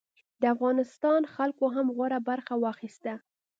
د 0.41 0.43
افغانستان 0.55 1.21
خلکو 1.33 1.65
هم 1.75 1.87
غوره 1.95 2.19
برخه 2.29 2.53
واخیسته. 2.63 3.13